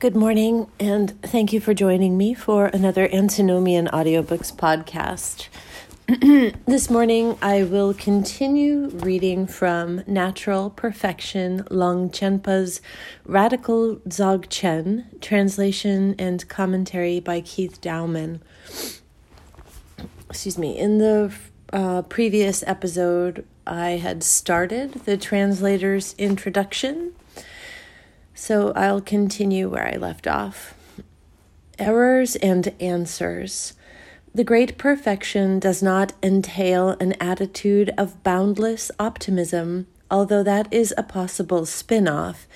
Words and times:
Good 0.00 0.14
morning, 0.14 0.70
and 0.78 1.20
thank 1.22 1.52
you 1.52 1.58
for 1.58 1.74
joining 1.74 2.16
me 2.16 2.32
for 2.32 2.66
another 2.66 3.12
Antinomian 3.12 3.88
Audiobooks 3.88 4.54
podcast. 4.54 5.48
this 6.66 6.88
morning, 6.88 7.36
I 7.42 7.64
will 7.64 7.92
continue 7.94 8.90
reading 8.90 9.48
from 9.48 10.04
Natural 10.06 10.70
Perfection 10.70 11.64
Longchenpa's 11.64 12.80
Radical 13.24 13.96
Dzogchen, 14.08 15.20
translation 15.20 16.14
and 16.16 16.48
commentary 16.48 17.18
by 17.18 17.40
Keith 17.40 17.80
Dowman. 17.80 18.40
Excuse 20.30 20.58
me. 20.58 20.78
In 20.78 20.98
the 20.98 21.34
uh, 21.72 22.02
previous 22.02 22.62
episode, 22.68 23.44
I 23.66 23.96
had 23.96 24.22
started 24.22 24.92
the 25.06 25.16
translator's 25.16 26.14
introduction 26.18 27.14
so 28.38 28.72
I'll 28.76 29.00
continue 29.00 29.68
where 29.68 29.88
I 29.92 29.96
left 29.96 30.28
off. 30.28 30.74
Errors 31.76 32.36
and 32.36 32.72
answers. 32.80 33.74
The 34.32 34.44
great 34.44 34.78
perfection 34.78 35.58
does 35.58 35.82
not 35.82 36.12
entail 36.22 36.90
an 37.00 37.14
attitude 37.20 37.92
of 37.98 38.22
boundless 38.22 38.92
optimism, 39.00 39.88
although 40.08 40.44
that 40.44 40.72
is 40.72 40.94
a 40.96 41.02
possible 41.02 41.66
spin 41.66 42.06
off. 42.06 42.46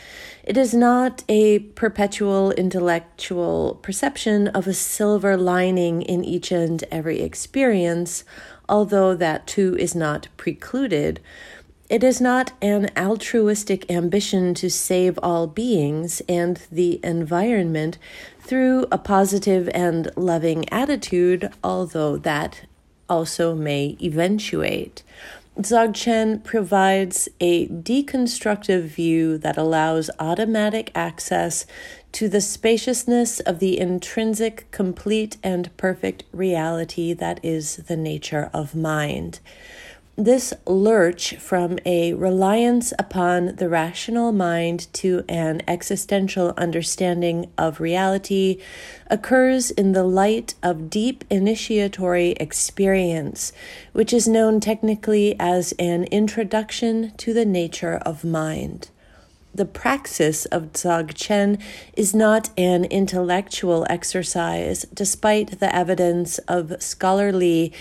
It 0.45 0.57
is 0.57 0.73
not 0.73 1.25
a 1.29 1.59
perpetual 1.59 2.53
intellectual 2.53 3.81
perception 3.83 4.49
of 4.49 4.69
a 4.69 4.75
silver 4.75 5.37
lining 5.37 6.03
in 6.03 6.25
each 6.25 6.53
and 6.53 6.85
every 6.93 7.21
experience, 7.21 8.23
although 8.69 9.17
that 9.17 9.49
too 9.49 9.77
is 9.81 9.97
not 9.97 10.29
precluded. 10.37 11.19
It 11.93 12.03
is 12.03 12.23
not 12.23 12.53
an 12.63 12.89
altruistic 12.97 13.91
ambition 13.91 14.55
to 14.55 14.71
save 14.71 15.19
all 15.23 15.47
beings 15.47 16.23
and 16.27 16.59
the 16.73 16.99
environment 17.05 17.99
through 18.41 18.87
a 18.91 18.97
positive 18.97 19.69
and 19.75 20.11
loving 20.17 20.67
attitude, 20.71 21.53
although 21.63 22.17
that 22.17 22.63
also 23.11 23.55
may 23.55 23.99
eventuate. 24.01 25.03
Dzogchen 25.61 26.43
provides 26.43 27.29
a 27.41 27.69
deconstructive 27.69 28.85
view 28.85 29.37
that 29.37 29.59
allows 29.59 30.09
automatic 30.19 30.91
access 30.95 31.67
to 32.13 32.27
the 32.27 32.41
spaciousness 32.41 33.39
of 33.41 33.59
the 33.59 33.79
intrinsic, 33.79 34.67
complete, 34.71 35.37
and 35.43 35.77
perfect 35.77 36.25
reality 36.33 37.13
that 37.13 37.39
is 37.43 37.77
the 37.77 37.99
nature 37.99 38.49
of 38.55 38.75
mind. 38.75 39.41
This 40.17 40.53
lurch 40.67 41.37
from 41.37 41.79
a 41.87 42.13
reliance 42.13 42.93
upon 42.99 43.57
the 43.57 43.71
rational 43.71 44.31
mind 44.31 44.89
to 44.93 45.25
an 45.27 45.63
existential 45.67 46.53
understanding 46.59 47.51
of 47.57 47.81
reality 47.81 48.61
occurs 49.07 49.71
in 49.71 49.93
the 49.93 50.05
light 50.05 50.55
of 50.63 50.91
deep 50.91 51.25
initiatory 51.31 52.33
experience, 52.33 53.55
which 53.95 54.13
is 54.13 54.29
known 54.29 54.61
technically 54.61 55.35
as 55.41 55.73
an 55.79 56.05
introduction 56.05 57.13
to 57.17 57.33
the 57.33 57.47
nature 57.47 57.97
of 58.05 58.23
mind. 58.23 58.91
The 59.55 59.65
praxis 59.65 60.45
of 60.47 60.73
Dzogchen 60.73 61.59
is 61.95 62.15
not 62.15 62.51
an 62.59 62.85
intellectual 62.85 63.87
exercise, 63.89 64.85
despite 64.93 65.59
the 65.59 65.75
evidence 65.75 66.39
of 66.41 66.83
scholarly 66.83 67.73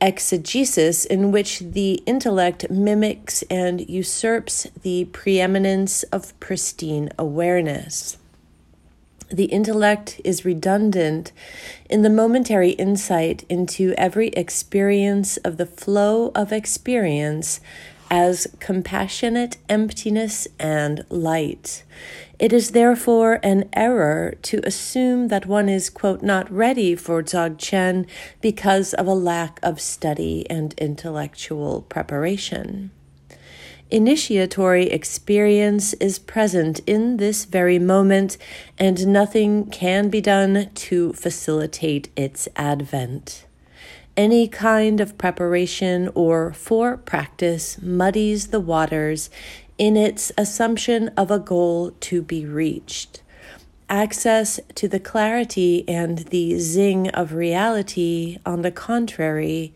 exegesis 0.00 1.04
in 1.04 1.30
which 1.30 1.58
the 1.60 1.94
intellect 2.06 2.70
mimics 2.70 3.42
and 3.50 3.88
usurps 3.88 4.66
the 4.82 5.04
preeminence 5.06 6.02
of 6.04 6.38
pristine 6.40 7.10
awareness. 7.18 8.16
The 9.30 9.44
intellect 9.44 10.20
is 10.24 10.44
redundant 10.44 11.30
in 11.88 12.02
the 12.02 12.10
momentary 12.10 12.70
insight 12.70 13.44
into 13.48 13.94
every 13.96 14.28
experience 14.28 15.36
of 15.38 15.56
the 15.56 15.66
flow 15.66 16.32
of 16.34 16.52
experience 16.52 17.60
as 18.10 18.48
compassionate 18.58 19.58
emptiness 19.68 20.48
and 20.58 21.04
light. 21.10 21.84
It 22.40 22.54
is 22.54 22.70
therefore 22.70 23.38
an 23.42 23.68
error 23.74 24.34
to 24.44 24.62
assume 24.64 25.28
that 25.28 25.44
one 25.44 25.68
is, 25.68 25.90
quote, 25.90 26.22
not 26.22 26.50
ready 26.50 26.96
for 26.96 27.22
Dzogchen 27.22 28.06
because 28.40 28.94
of 28.94 29.06
a 29.06 29.12
lack 29.12 29.60
of 29.62 29.78
study 29.78 30.46
and 30.48 30.72
intellectual 30.78 31.82
preparation. 31.82 32.92
Initiatory 33.90 34.86
experience 34.86 35.92
is 35.94 36.18
present 36.18 36.80
in 36.86 37.18
this 37.18 37.44
very 37.44 37.78
moment, 37.78 38.38
and 38.78 39.06
nothing 39.08 39.66
can 39.66 40.08
be 40.08 40.22
done 40.22 40.70
to 40.76 41.12
facilitate 41.12 42.08
its 42.16 42.48
advent. 42.56 43.44
Any 44.16 44.48
kind 44.48 44.98
of 45.00 45.18
preparation 45.18 46.08
or 46.14 46.54
for 46.54 46.96
practice 46.96 47.78
muddies 47.82 48.46
the 48.46 48.60
waters 48.60 49.28
in 49.80 49.96
its 49.96 50.30
assumption 50.36 51.08
of 51.16 51.30
a 51.30 51.38
goal 51.38 51.92
to 52.00 52.20
be 52.20 52.44
reached. 52.44 53.22
Access 53.88 54.60
to 54.74 54.86
the 54.86 55.00
clarity 55.00 55.88
and 55.88 56.18
the 56.18 56.58
zing 56.58 57.08
of 57.08 57.32
reality, 57.32 58.38
on 58.44 58.60
the 58.60 58.70
contrary, 58.70 59.72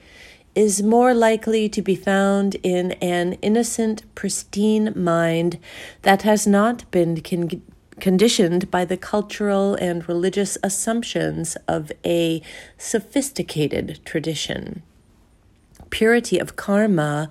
is 0.54 0.82
more 0.82 1.14
likely 1.14 1.70
to 1.70 1.80
be 1.80 1.96
found 1.96 2.54
in 2.56 2.92
an 3.00 3.32
innocent, 3.40 4.04
pristine 4.14 4.92
mind 4.94 5.58
that 6.02 6.20
has 6.20 6.46
not 6.46 6.88
been 6.90 7.22
con- 7.22 7.62
conditioned 7.98 8.70
by 8.70 8.84
the 8.84 8.98
cultural 8.98 9.74
and 9.76 10.06
religious 10.06 10.58
assumptions 10.62 11.56
of 11.66 11.90
a 12.04 12.42
sophisticated 12.76 14.00
tradition. 14.04 14.82
Purity 15.88 16.38
of 16.38 16.56
karma, 16.56 17.30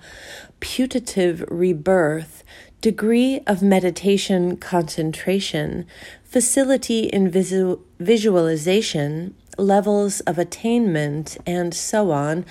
putative 0.60 1.44
rebirth, 1.48 2.42
degree 2.84 3.40
of 3.46 3.62
meditation 3.62 4.58
concentration, 4.58 5.86
facility 6.22 7.04
in 7.04 7.30
visu- 7.30 7.80
visualization, 7.98 9.34
levels 9.56 10.20
of 10.20 10.38
attainment, 10.38 11.38
and 11.46 11.72
so 11.72 12.10
on 12.10 12.44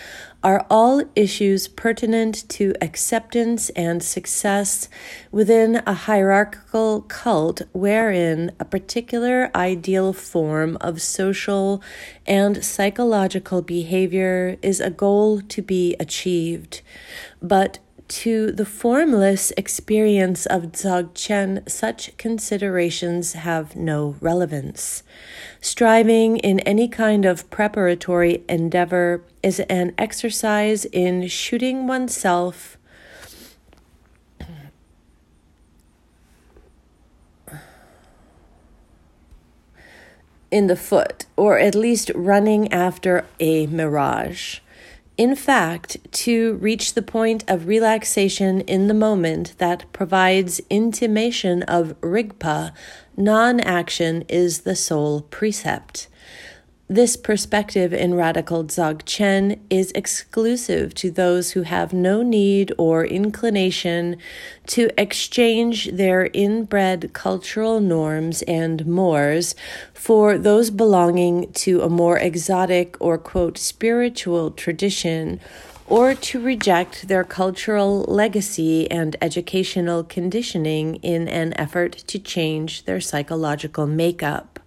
are 0.43 0.65
all 0.71 1.03
issues 1.15 1.67
pertinent 1.67 2.49
to 2.49 2.73
acceptance 2.81 3.69
and 3.75 4.01
success 4.01 4.89
within 5.31 5.83
a 5.85 5.93
hierarchical 5.93 7.01
cult 7.01 7.61
wherein 7.71 8.51
a 8.59 8.65
particular 8.65 9.51
ideal 9.53 10.13
form 10.13 10.75
of 10.81 10.99
social 10.99 11.79
and 12.25 12.65
psychological 12.65 13.61
behavior 13.61 14.57
is 14.63 14.79
a 14.79 14.89
goal 14.89 15.41
to 15.41 15.61
be 15.61 15.95
achieved. 15.99 16.81
But 17.39 17.77
to 18.13 18.51
the 18.51 18.65
formless 18.65 19.51
experience 19.57 20.45
of 20.45 20.71
Dzogchen, 20.71 21.67
such 21.67 22.15
considerations 22.17 23.33
have 23.33 23.75
no 23.75 24.17
relevance. 24.21 25.01
Striving 25.61 26.37
in 26.37 26.59
any 26.59 26.87
kind 26.87 27.25
of 27.25 27.49
preparatory 27.49 28.43
endeavor 28.47 29.23
is 29.41 29.61
an 29.61 29.95
exercise 29.97 30.85
in 30.85 31.27
shooting 31.27 31.87
oneself. 31.87 32.77
In 40.51 40.67
the 40.67 40.75
foot, 40.75 41.25
or 41.35 41.57
at 41.57 41.73
least 41.73 42.11
running 42.13 42.71
after 42.71 43.25
a 43.39 43.65
mirage. 43.65 44.59
In 45.15 45.35
fact, 45.35 45.97
to 46.23 46.55
reach 46.55 46.93
the 46.93 47.03
point 47.03 47.43
of 47.47 47.67
relaxation 47.67 48.61
in 48.61 48.87
the 48.87 48.95
moment 48.95 49.53
that 49.59 49.85
provides 49.93 50.59
intimation 50.71 51.61
of 51.63 51.99
rigpa, 52.01 52.71
non 53.15 53.59
action 53.59 54.23
is 54.27 54.61
the 54.61 54.75
sole 54.75 55.21
precept. 55.21 56.07
This 56.89 57.15
perspective 57.15 57.93
in 57.93 58.13
radical 58.13 58.65
Dzogchen 58.65 59.57
is 59.69 59.93
exclusive 59.95 60.93
to 60.95 61.09
those 61.09 61.51
who 61.51 61.61
have 61.61 61.93
no 61.93 62.21
need 62.21 62.73
or 62.77 63.05
inclination 63.05 64.17
to 64.67 64.89
exchange 64.97 65.91
their 65.93 66.29
inbred 66.33 67.13
cultural 67.13 67.79
norms 67.79 68.41
and 68.43 68.85
mores 68.85 69.55
for 69.93 70.37
those 70.37 70.69
belonging 70.69 71.53
to 71.53 71.81
a 71.81 71.89
more 71.89 72.17
exotic 72.17 72.97
or, 72.99 73.17
quote, 73.17 73.57
spiritual 73.57 74.51
tradition 74.51 75.39
or 75.87 76.13
to 76.13 76.41
reject 76.41 77.07
their 77.07 77.23
cultural 77.23 78.01
legacy 78.09 78.91
and 78.91 79.15
educational 79.21 80.03
conditioning 80.03 80.95
in 80.95 81.29
an 81.29 81.53
effort 81.57 81.93
to 82.07 82.19
change 82.19 82.83
their 82.83 82.99
psychological 82.99 83.87
makeup 83.87 84.59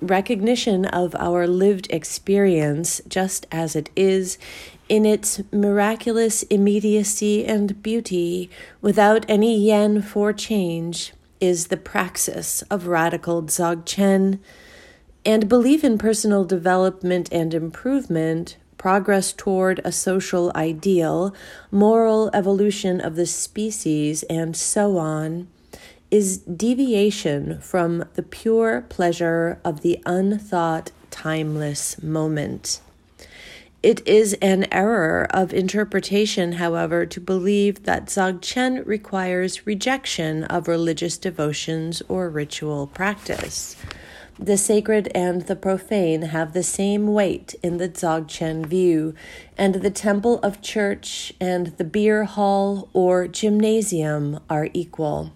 recognition 0.00 0.84
of 0.84 1.14
our 1.16 1.46
lived 1.46 1.86
experience 1.90 3.00
just 3.08 3.46
as 3.50 3.74
it 3.74 3.90
is 3.96 4.38
in 4.88 5.04
its 5.04 5.40
miraculous 5.52 6.42
immediacy 6.44 7.44
and 7.44 7.82
beauty 7.82 8.48
without 8.80 9.24
any 9.28 9.58
yen 9.58 10.00
for 10.00 10.32
change 10.32 11.12
is 11.40 11.66
the 11.66 11.76
praxis 11.76 12.62
of 12.62 12.86
radical 12.86 13.42
Dzogchen, 13.42 14.38
and 15.24 15.48
belief 15.48 15.82
in 15.82 15.98
personal 15.98 16.44
development 16.44 17.28
and 17.32 17.52
improvement, 17.52 18.56
progress 18.78 19.32
toward 19.32 19.80
a 19.84 19.90
social 19.90 20.52
ideal, 20.54 21.34
moral 21.70 22.30
evolution 22.32 23.00
of 23.00 23.16
the 23.16 23.26
species, 23.26 24.22
and 24.24 24.56
so 24.56 24.96
on, 24.98 25.48
is 26.10 26.38
deviation 26.38 27.60
from 27.60 28.04
the 28.14 28.22
pure 28.22 28.82
pleasure 28.82 29.58
of 29.64 29.80
the 29.80 30.00
unthought, 30.06 30.92
timeless 31.10 32.02
moment. 32.02 32.80
It 33.82 34.06
is 34.06 34.34
an 34.42 34.66
error 34.72 35.26
of 35.30 35.52
interpretation, 35.52 36.52
however, 36.52 37.06
to 37.06 37.20
believe 37.20 37.84
that 37.84 38.06
Dzogchen 38.06 38.84
requires 38.84 39.66
rejection 39.66 40.44
of 40.44 40.66
religious 40.66 41.16
devotions 41.16 42.02
or 42.08 42.28
ritual 42.28 42.88
practice. 42.88 43.76
The 44.38 44.56
sacred 44.56 45.08
and 45.14 45.42
the 45.42 45.56
profane 45.56 46.22
have 46.22 46.52
the 46.52 46.62
same 46.62 47.12
weight 47.14 47.54
in 47.62 47.78
the 47.78 47.88
Dzogchen 47.88 48.66
view, 48.66 49.14
and 49.56 49.76
the 49.76 49.90
temple 49.90 50.40
of 50.40 50.60
church 50.60 51.32
and 51.40 51.68
the 51.78 51.84
beer 51.84 52.24
hall 52.24 52.88
or 52.92 53.28
gymnasium 53.28 54.40
are 54.50 54.68
equal. 54.74 55.32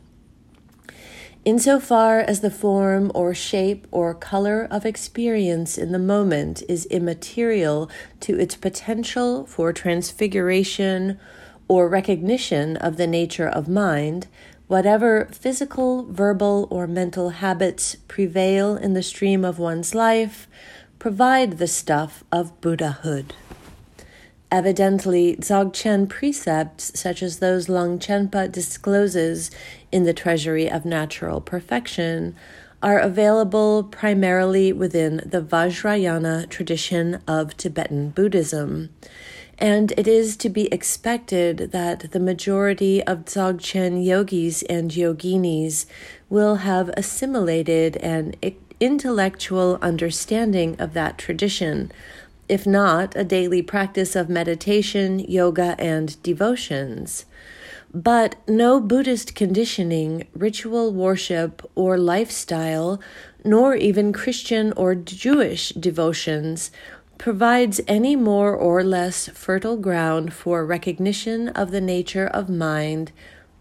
Insofar 1.44 2.20
as 2.20 2.40
the 2.40 2.50
form 2.50 3.10
or 3.14 3.32
shape 3.32 3.86
or 3.90 4.12
color 4.14 4.68
of 4.70 4.84
experience 4.84 5.78
in 5.78 5.90
the 5.90 5.98
moment 5.98 6.62
is 6.68 6.84
immaterial 6.86 7.90
to 8.20 8.38
its 8.38 8.56
potential 8.56 9.46
for 9.46 9.72
transfiguration 9.72 11.18
or 11.66 11.88
recognition 11.88 12.76
of 12.76 12.98
the 12.98 13.06
nature 13.06 13.48
of 13.48 13.68
mind, 13.68 14.26
whatever 14.66 15.28
physical, 15.32 16.04
verbal, 16.12 16.68
or 16.70 16.86
mental 16.86 17.30
habits 17.30 17.94
prevail 18.06 18.76
in 18.76 18.92
the 18.92 19.02
stream 19.02 19.42
of 19.42 19.58
one's 19.58 19.94
life 19.94 20.46
provide 20.98 21.56
the 21.56 21.66
stuff 21.66 22.22
of 22.30 22.60
Buddhahood. 22.60 23.32
Evidently, 24.52 25.36
Dzogchen 25.36 26.08
precepts, 26.08 26.98
such 26.98 27.22
as 27.22 27.38
those 27.38 27.68
Longchenpa 27.68 28.50
discloses 28.50 29.50
in 29.92 30.02
the 30.02 30.12
Treasury 30.12 30.68
of 30.68 30.84
Natural 30.84 31.40
Perfection, 31.40 32.34
are 32.82 32.98
available 32.98 33.84
primarily 33.84 34.72
within 34.72 35.18
the 35.24 35.40
Vajrayana 35.42 36.48
tradition 36.48 37.20
of 37.28 37.56
Tibetan 37.56 38.10
Buddhism. 38.10 38.90
And 39.58 39.92
it 39.96 40.08
is 40.08 40.36
to 40.38 40.48
be 40.48 40.72
expected 40.72 41.70
that 41.72 42.10
the 42.12 42.18
majority 42.18 43.02
of 43.04 43.26
Dzogchen 43.26 44.04
yogis 44.04 44.62
and 44.62 44.90
yoginis 44.90 45.84
will 46.30 46.56
have 46.56 46.88
assimilated 46.96 47.98
an 47.98 48.34
intellectual 48.80 49.78
understanding 49.82 50.74
of 50.80 50.94
that 50.94 51.18
tradition 51.18 51.92
if 52.50 52.66
not 52.66 53.16
a 53.16 53.24
daily 53.24 53.62
practice 53.62 54.16
of 54.16 54.28
meditation, 54.28 55.20
yoga, 55.20 55.76
and 55.78 56.22
devotions. 56.22 57.24
But 57.94 58.36
no 58.48 58.80
Buddhist 58.80 59.34
conditioning, 59.34 60.26
ritual 60.34 60.92
worship, 60.92 61.68
or 61.74 61.96
lifestyle, 61.96 63.00
nor 63.44 63.74
even 63.74 64.12
Christian 64.12 64.72
or 64.76 64.94
Jewish 64.94 65.70
devotions 65.70 66.70
provides 67.18 67.80
any 67.86 68.16
more 68.16 68.54
or 68.54 68.82
less 68.82 69.28
fertile 69.28 69.76
ground 69.76 70.32
for 70.32 70.64
recognition 70.64 71.48
of 71.50 71.70
the 71.70 71.80
nature 71.80 72.26
of 72.26 72.48
mind 72.48 73.12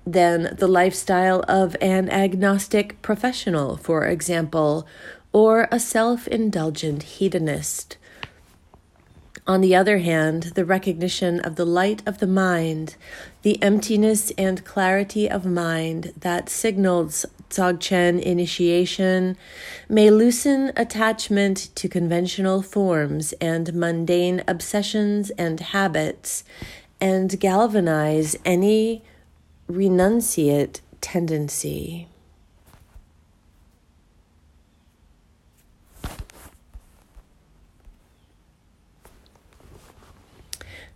than 0.05 0.55
the 0.57 0.67
lifestyle 0.67 1.43
of 1.47 1.75
an 1.81 2.09
agnostic 2.09 3.01
professional, 3.01 3.77
for 3.77 4.05
example, 4.05 4.87
or 5.31 5.67
a 5.71 5.79
self 5.79 6.27
indulgent 6.27 7.03
hedonist. 7.03 7.97
On 9.47 9.61
the 9.61 9.75
other 9.75 9.99
hand, 9.99 10.51
the 10.55 10.65
recognition 10.65 11.39
of 11.39 11.55
the 11.55 11.65
light 11.65 12.03
of 12.05 12.19
the 12.19 12.27
mind, 12.27 12.95
the 13.41 13.61
emptiness 13.63 14.31
and 14.37 14.63
clarity 14.63 15.29
of 15.29 15.45
mind 15.45 16.13
that 16.19 16.49
signals 16.49 17.25
Dzogchen 17.49 18.21
initiation, 18.21 19.35
may 19.87 20.11
loosen 20.11 20.71
attachment 20.75 21.69
to 21.75 21.89
conventional 21.89 22.61
forms 22.61 23.33
and 23.41 23.73
mundane 23.73 24.43
obsessions 24.47 25.31
and 25.31 25.59
habits, 25.59 26.43
and 27.01 27.39
galvanize 27.39 28.35
any 28.45 29.03
renunciate 29.67 30.81
tendency. 31.01 32.08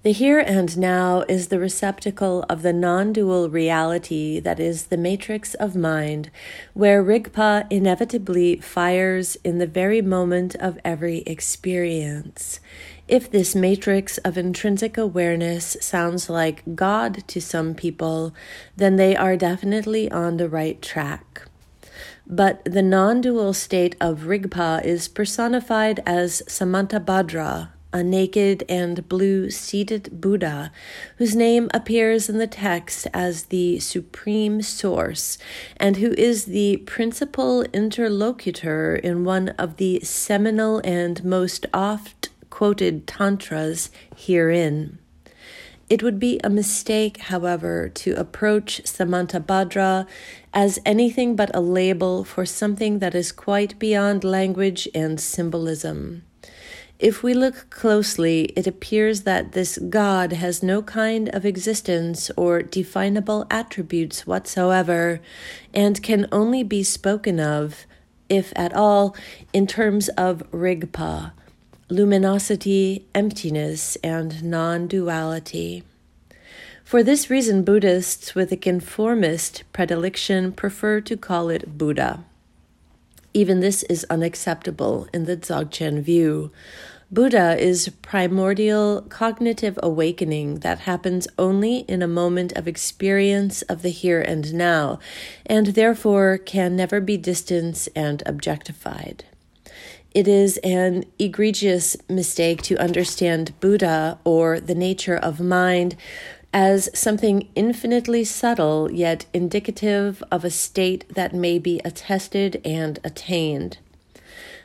The 0.03 0.11
here 0.11 0.39
and 0.39 0.77
now 0.77 1.23
is 1.29 1.47
the 1.47 1.59
receptacle 1.59 2.43
of 2.49 2.61
the 2.61 2.73
non 2.73 3.13
dual 3.13 3.49
reality 3.49 4.41
that 4.41 4.59
is 4.59 4.87
the 4.87 4.97
matrix 4.97 5.53
of 5.53 5.77
mind, 5.77 6.29
where 6.73 7.01
Rigpa 7.01 7.65
inevitably 7.69 8.57
fires 8.57 9.37
in 9.45 9.59
the 9.59 9.65
very 9.65 10.01
moment 10.01 10.55
of 10.55 10.77
every 10.83 11.19
experience. 11.19 12.59
If 13.07 13.31
this 13.31 13.55
matrix 13.55 14.17
of 14.19 14.37
intrinsic 14.37 14.97
awareness 14.97 15.77
sounds 15.79 16.29
like 16.29 16.75
God 16.75 17.25
to 17.27 17.39
some 17.39 17.73
people, 17.73 18.35
then 18.75 18.97
they 18.97 19.15
are 19.15 19.37
definitely 19.37 20.11
on 20.11 20.35
the 20.35 20.49
right 20.49 20.81
track. 20.81 21.43
But 22.27 22.65
the 22.65 22.81
non 22.81 23.21
dual 23.21 23.53
state 23.53 23.95
of 24.01 24.23
Rigpa 24.23 24.83
is 24.83 25.07
personified 25.07 26.03
as 26.05 26.41
Samantabhadra, 26.49 27.69
a 27.93 28.03
naked 28.03 28.63
and 28.67 29.07
blue 29.07 29.49
seated 29.51 30.19
Buddha, 30.19 30.71
whose 31.17 31.35
name 31.35 31.69
appears 31.73 32.27
in 32.27 32.39
the 32.39 32.47
text 32.47 33.07
as 33.13 33.43
the 33.43 33.79
Supreme 33.79 34.61
Source, 34.61 35.37
and 35.77 35.97
who 35.97 36.11
is 36.13 36.45
the 36.45 36.77
principal 36.77 37.61
interlocutor 37.71 38.95
in 38.95 39.23
one 39.23 39.49
of 39.49 39.77
the 39.77 39.99
seminal 40.01 40.81
and 40.83 41.23
most 41.23 41.67
oft 41.73 42.29
quoted 42.49 43.05
tantras 43.07 43.91
herein. 44.17 44.97
It 45.89 46.01
would 46.01 46.17
be 46.17 46.39
a 46.43 46.49
mistake, 46.49 47.17
however, 47.17 47.89
to 47.89 48.13
approach 48.13 48.81
Samantabhadra 48.83 50.07
as 50.53 50.79
anything 50.85 51.35
but 51.35 51.55
a 51.55 51.59
label 51.59 52.23
for 52.23 52.45
something 52.45 52.99
that 52.99 53.13
is 53.13 53.31
quite 53.31 53.77
beyond 53.77 54.23
language 54.23 54.87
and 54.95 55.19
symbolism. 55.19 56.23
If 57.03 57.21
we 57.21 57.33
look 57.33 57.69
closely, 57.69 58.43
it 58.55 58.65
appears 58.65 59.23
that 59.23 59.51
this 59.51 59.77
God 59.77 60.31
has 60.31 60.63
no 60.63 60.81
kind 60.81 61.27
of 61.35 61.45
existence 61.45 62.31
or 62.37 62.61
definable 62.61 63.45
attributes 63.51 64.25
whatsoever, 64.25 65.19
and 65.73 66.01
can 66.01 66.29
only 66.31 66.63
be 66.63 66.81
spoken 66.81 67.41
of, 67.41 67.85
if 68.29 68.53
at 68.55 68.73
all, 68.73 69.17
in 69.51 69.67
terms 69.67 70.07
of 70.15 70.49
rigpa, 70.51 71.33
luminosity, 71.89 73.05
emptiness, 73.13 73.97
and 73.97 74.41
non 74.41 74.87
duality. 74.87 75.83
For 76.85 77.03
this 77.03 77.29
reason, 77.29 77.65
Buddhists 77.65 78.33
with 78.33 78.49
a 78.53 78.57
conformist 78.57 79.65
predilection 79.73 80.53
prefer 80.53 81.01
to 81.01 81.17
call 81.17 81.49
it 81.49 81.77
Buddha. 81.77 82.23
Even 83.33 83.61
this 83.61 83.81
is 83.83 84.05
unacceptable 84.11 85.07
in 85.11 85.25
the 85.25 85.35
Dzogchen 85.35 86.01
view. 86.01 86.51
Buddha 87.13 87.55
is 87.61 87.89
primordial 88.01 89.03
cognitive 89.03 89.77
awakening 89.83 90.61
that 90.61 90.79
happens 90.79 91.27
only 91.37 91.81
in 91.81 92.01
a 92.01 92.07
moment 92.07 92.53
of 92.53 92.67
experience 92.67 93.61
of 93.63 93.83
the 93.83 93.91
here 93.91 94.19
and 94.19 94.51
now, 94.51 94.97
and 95.45 95.67
therefore 95.67 96.39
can 96.39 96.75
never 96.75 96.99
be 96.99 97.15
distanced 97.15 97.87
and 97.95 98.23
objectified. 98.25 99.25
It 100.15 100.27
is 100.27 100.57
an 100.63 101.03
egregious 101.19 101.95
mistake 102.09 102.63
to 102.63 102.81
understand 102.81 103.59
Buddha 103.59 104.17
or 104.23 104.59
the 104.59 104.73
nature 104.73 105.17
of 105.17 105.39
mind 105.39 105.95
as 106.51 106.89
something 106.95 107.47
infinitely 107.53 108.23
subtle 108.23 108.91
yet 108.91 109.27
indicative 109.35 110.23
of 110.31 110.43
a 110.43 110.49
state 110.49 111.05
that 111.13 111.35
may 111.35 111.59
be 111.59 111.79
attested 111.85 112.59
and 112.65 112.97
attained. 113.03 113.77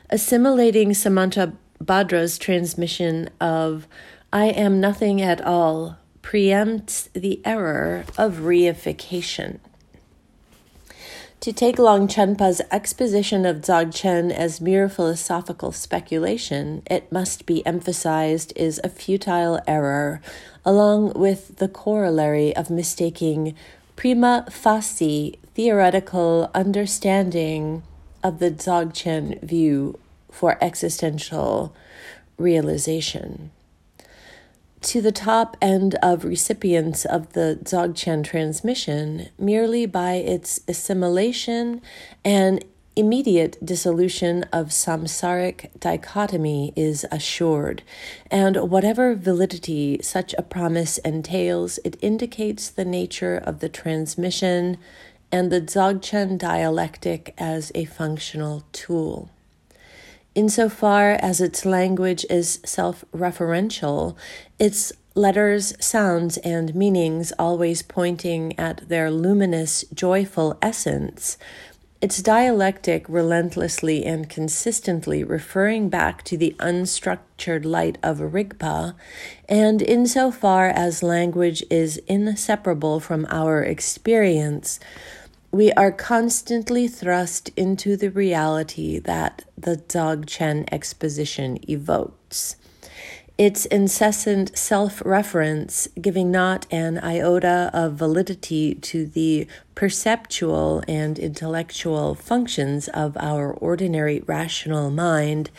Assimilating 0.09 0.93
Samanta 0.93 1.53
Bhadra's 1.83 2.37
transmission 2.37 3.29
of 3.39 3.87
I 4.31 4.45
am 4.45 4.79
nothing 4.79 5.21
at 5.21 5.41
all 5.41 5.97
preempts 6.21 7.11
the 7.13 7.41
error 7.45 8.05
of 8.17 8.37
reification. 8.37 9.59
To 11.39 11.53
take 11.53 11.77
Longchenpa's 11.77 12.61
exposition 12.69 13.45
of 13.45 13.61
Dzogchen 13.61 14.29
as 14.29 14.59
mere 14.59 14.89
philosophical 14.89 15.71
speculation, 15.71 16.83
it 16.91 17.09
must 17.13 17.45
be 17.45 17.65
emphasized, 17.65 18.51
is 18.57 18.81
a 18.83 18.89
futile 18.89 19.61
error, 19.65 20.19
along 20.65 21.13
with 21.13 21.55
the 21.55 21.69
corollary 21.69 22.53
of 22.57 22.69
mistaking 22.69 23.55
prima 23.95 24.45
facie 24.49 25.39
theoretical 25.55 26.51
understanding 26.53 27.83
of 28.21 28.39
the 28.39 28.51
Dzogchen 28.51 29.41
view 29.41 29.97
for 30.31 30.57
existential 30.61 31.75
realization. 32.37 33.51
To 34.81 35.01
the 35.01 35.11
top 35.11 35.57
end 35.61 35.95
of 35.95 36.23
recipients 36.23 37.03
of 37.03 37.33
the 37.33 37.59
Dzogchen 37.61 38.23
transmission, 38.23 39.27
merely 39.37 39.85
by 39.85 40.13
its 40.13 40.61
assimilation 40.69 41.81
and 42.23 42.63
immediate 42.95 43.57
dissolution 43.63 44.43
of 44.51 44.67
samsaric 44.67 45.69
dichotomy 45.79 46.73
is 46.75 47.05
assured, 47.11 47.83
and 48.31 48.69
whatever 48.69 49.15
validity 49.15 49.99
such 50.01 50.33
a 50.37 50.41
promise 50.41 50.97
entails, 50.99 51.79
it 51.83 51.97
indicates 52.01 52.69
the 52.69 52.85
nature 52.85 53.37
of 53.37 53.59
the 53.59 53.69
transmission 53.69 54.77
and 55.31 55.51
the 55.51 55.61
Dzogchen 55.61 56.37
dialectic 56.37 57.33
as 57.37 57.71
a 57.75 57.85
functional 57.85 58.63
tool. 58.71 59.29
Insofar 60.35 61.13
as 61.13 61.41
its 61.41 61.65
language 61.65 62.25
is 62.29 62.59
self 62.63 63.03
referential, 63.13 64.15
its 64.59 64.93
letters, 65.15 65.73
sounds, 65.79 66.37
and 66.37 66.75
meanings 66.75 67.33
always 67.39 67.81
pointing 67.81 68.57
at 68.57 68.87
their 68.89 69.09
luminous, 69.09 69.83
joyful 69.93 70.57
essence, 70.61 71.37
its 71.99 72.21
dialectic 72.21 73.05
relentlessly 73.09 74.05
and 74.05 74.29
consistently 74.29 75.21
referring 75.23 75.89
back 75.89 76.23
to 76.23 76.37
the 76.37 76.55
unstructured 76.59 77.65
light 77.65 77.97
of 78.01 78.19
Rigpa, 78.19 78.95
and 79.49 79.81
insofar 79.81 80.69
as 80.69 81.03
language 81.03 81.63
is 81.69 81.97
inseparable 82.07 83.01
from 83.01 83.25
our 83.29 83.61
experience, 83.63 84.79
we 85.51 85.71
are 85.73 85.91
constantly 85.91 86.87
thrust 86.87 87.49
into 87.55 87.97
the 87.97 88.11
reality 88.11 88.99
that 88.99 89.45
the 89.57 89.77
Dzogchen 89.77 90.71
exposition 90.71 91.57
evokes. 91.69 92.55
Its 93.37 93.65
incessant 93.65 94.55
self 94.55 95.01
reference, 95.03 95.87
giving 95.99 96.29
not 96.29 96.67
an 96.71 96.99
iota 96.99 97.71
of 97.73 97.93
validity 97.93 98.75
to 98.75 99.07
the 99.07 99.47
perceptual 99.75 100.83
and 100.87 101.17
intellectual 101.17 102.13
functions 102.13 102.89
of 102.89 103.17
our 103.17 103.51
ordinary 103.53 104.19
rational 104.27 104.91
mind, 104.91 105.49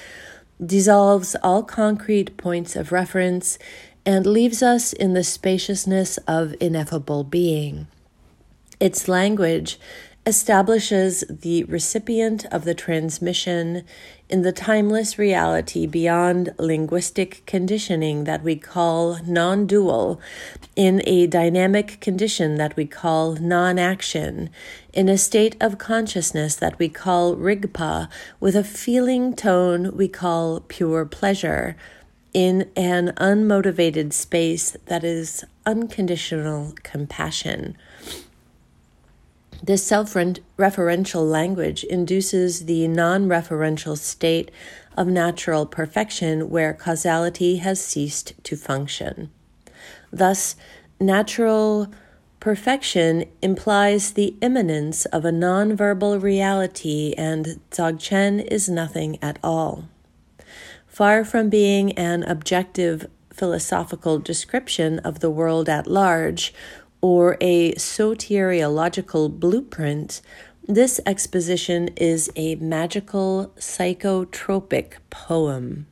dissolves 0.65 1.35
all 1.43 1.63
concrete 1.63 2.37
points 2.37 2.77
of 2.77 2.93
reference 2.93 3.59
and 4.07 4.27
leaves 4.27 4.63
us 4.63 4.93
in 4.93 5.15
the 5.15 5.25
spaciousness 5.25 6.19
of 6.29 6.55
ineffable 6.61 7.25
being. 7.25 7.87
Its 8.81 9.09
language 9.09 9.79
establishes 10.27 11.23
the 11.29 11.65
recipient 11.65 12.45
of 12.47 12.65
the 12.65 12.75
transmission 12.75 13.85
in 14.29 14.43
the 14.43 14.53
timeless 14.53 15.19
reality 15.19 15.87
beyond 15.87 16.55
linguistic 16.59 17.43
conditioning 17.47 18.25
that 18.25 18.43
we 18.43 18.57
call 18.57 19.19
non 19.27 19.67
dual, 19.67 20.21
in 20.77 21.03
a 21.05 21.27
dynamic 21.27 22.01
condition 22.01 22.57
that 22.57 22.77
we 22.77 22.87
call 22.87 23.35
non 23.37 23.79
action, 23.79 24.49
in 24.93 25.09
a 25.09 25.19
state 25.19 25.57
of 25.61 25.79
consciousness 25.79 26.55
that 26.57 26.79
we 26.79 26.89
call 26.89 27.37
rigpa, 27.37 28.09
with 28.39 28.57
a 28.57 28.65
feeling 28.65 29.35
tone 29.35 29.95
we 29.97 30.09
call 30.09 30.61
pure 30.61 31.05
pleasure, 31.05 31.77
in 32.33 32.71
an 32.77 33.09
unmotivated 33.17 34.13
space 34.13 34.77
that 34.87 35.03
is 35.03 35.45
unconditional 35.67 36.73
compassion. 36.83 37.77
This 39.63 39.87
self 39.87 40.15
referential 40.15 41.31
language 41.31 41.85
induces 41.85 42.65
the 42.65 42.89
non 42.89 43.29
referential 43.29 43.97
state 43.97 44.51
of 44.97 45.07
natural 45.07 45.67
perfection 45.67 46.49
where 46.49 46.73
causality 46.73 47.57
has 47.57 47.83
ceased 47.83 48.33
to 48.45 48.57
function. 48.57 49.31
Thus, 50.11 50.57
natural 50.99 51.93
perfection 52.41 53.27
implies 53.43 54.13
the 54.13 54.35
immanence 54.41 55.05
of 55.07 55.27
a 55.27 55.31
nonverbal 55.31 56.23
reality, 56.23 57.15
and 57.19 57.61
Dzogchen 57.71 58.47
is 58.51 58.69
nothing 58.69 59.19
at 59.23 59.39
all. 59.43 59.85
Far 60.87 61.25
from 61.25 61.51
being 61.51 61.93
an 61.93 62.23
objective 62.23 63.07
philosophical 63.31 64.19
description 64.19 64.99
of 65.01 65.21
the 65.21 65.31
world 65.31 65.69
at 65.69 65.87
large 65.87 66.53
or 67.01 67.37
a 67.41 67.73
soteriological 67.75 69.39
blueprint, 69.39 70.21
this 70.67 71.01
exposition 71.07 71.89
is 71.97 72.31
a 72.37 72.55
magical 72.57 73.53
psychotropic 73.57 74.95
poem. 75.11 75.87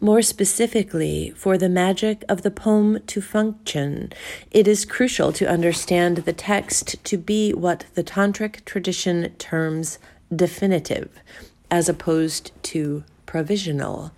More 0.00 0.22
specifically, 0.22 1.32
for 1.36 1.58
the 1.58 1.68
magic 1.68 2.24
of 2.28 2.42
the 2.42 2.52
poem 2.52 3.00
to 3.08 3.20
function, 3.20 4.12
it 4.50 4.68
is 4.68 4.84
crucial 4.84 5.32
to 5.32 5.48
understand 5.48 6.18
the 6.18 6.32
text 6.32 7.02
to 7.04 7.18
be 7.18 7.52
what 7.52 7.84
the 7.94 8.04
Tantric 8.04 8.64
tradition 8.64 9.34
terms 9.38 9.98
definitive, 10.34 11.20
as 11.68 11.88
opposed 11.88 12.52
to 12.64 13.02
provisional. 13.26 14.12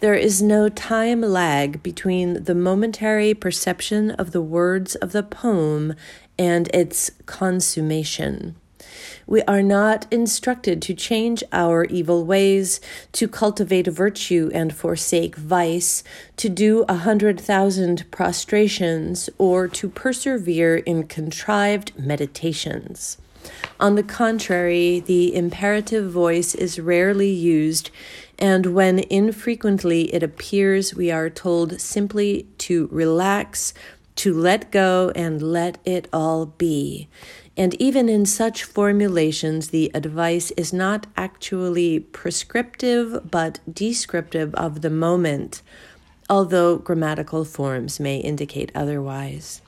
There 0.00 0.14
is 0.14 0.40
no 0.40 0.68
time 0.68 1.20
lag 1.20 1.82
between 1.82 2.44
the 2.44 2.54
momentary 2.54 3.34
perception 3.34 4.10
of 4.12 4.32
the 4.32 4.40
words 4.40 4.94
of 4.94 5.12
the 5.12 5.22
poem 5.22 5.94
and 6.38 6.68
its 6.74 7.10
consummation. 7.26 8.56
We 9.26 9.42
are 9.42 9.62
not 9.62 10.06
instructed 10.10 10.82
to 10.82 10.94
change 10.94 11.44
our 11.52 11.84
evil 11.84 12.24
ways, 12.24 12.80
to 13.12 13.28
cultivate 13.28 13.86
virtue 13.86 14.50
and 14.52 14.74
forsake 14.74 15.36
vice, 15.36 16.02
to 16.38 16.48
do 16.48 16.84
a 16.88 16.94
hundred 16.94 17.38
thousand 17.38 18.10
prostrations, 18.10 19.30
or 19.38 19.68
to 19.68 19.88
persevere 19.88 20.78
in 20.78 21.06
contrived 21.06 21.92
meditations. 21.98 23.18
On 23.78 23.94
the 23.94 24.02
contrary, 24.02 25.00
the 25.00 25.34
imperative 25.34 26.10
voice 26.10 26.54
is 26.54 26.78
rarely 26.78 27.30
used, 27.30 27.90
and 28.40 28.66
when 28.74 29.00
infrequently 29.10 30.12
it 30.14 30.22
appears, 30.22 30.94
we 30.94 31.10
are 31.10 31.28
told 31.28 31.80
simply 31.80 32.48
to 32.58 32.88
relax, 32.90 33.74
to 34.16 34.32
let 34.32 34.70
go, 34.70 35.12
and 35.14 35.42
let 35.42 35.78
it 35.84 36.08
all 36.12 36.46
be. 36.46 37.08
And 37.56 37.74
even 37.74 38.08
in 38.08 38.24
such 38.24 38.64
formulations, 38.64 39.68
the 39.68 39.90
advice 39.92 40.50
is 40.52 40.72
not 40.72 41.06
actually 41.16 42.00
prescriptive 42.00 43.30
but 43.30 43.60
descriptive 43.70 44.54
of 44.54 44.80
the 44.80 44.88
moment, 44.88 45.60
although 46.30 46.78
grammatical 46.78 47.44
forms 47.44 48.00
may 48.00 48.16
indicate 48.16 48.72
otherwise. 48.74 49.60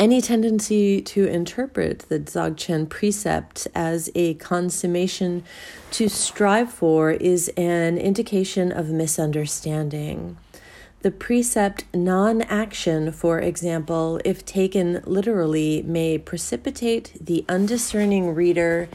Any 0.00 0.20
tendency 0.20 1.00
to 1.02 1.26
interpret 1.26 2.00
the 2.08 2.18
Dzogchen 2.18 2.88
precept 2.88 3.68
as 3.76 4.10
a 4.16 4.34
consummation 4.34 5.44
to 5.92 6.08
strive 6.08 6.72
for 6.72 7.12
is 7.12 7.48
an 7.56 7.96
indication 7.96 8.72
of 8.72 8.88
misunderstanding. 8.90 10.36
The 11.02 11.12
precept 11.12 11.84
non 11.94 12.42
action, 12.42 13.12
for 13.12 13.38
example, 13.38 14.20
if 14.24 14.44
taken 14.44 15.00
literally, 15.04 15.82
may 15.82 16.18
precipitate 16.18 17.12
the 17.20 17.44
undiscerning 17.48 18.34
reader 18.34 18.88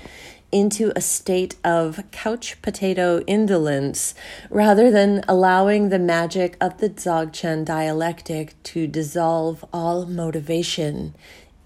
into 0.51 0.91
a 0.95 1.01
state 1.01 1.55
of 1.63 2.03
couch 2.11 2.59
potato 2.61 3.19
indolence 3.27 4.15
rather 4.49 4.89
than 4.89 5.23
allowing 5.27 5.89
the 5.89 5.99
magic 5.99 6.57
of 6.59 6.77
the 6.79 6.89
Dzogchen 6.89 7.63
dialectic 7.63 8.61
to 8.63 8.87
dissolve 8.87 9.63
all 9.71 10.05
motivation, 10.05 11.13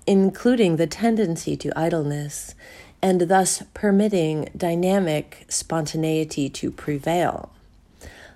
including 0.06 0.76
the 0.76 0.88
tendency 0.88 1.56
to 1.58 1.78
idleness, 1.78 2.56
and 3.02 3.22
thus 3.22 3.64
permitting 3.74 4.50
dynamic 4.56 5.46
spontaneity 5.48 6.50
to 6.50 6.72
prevail. 6.72 7.53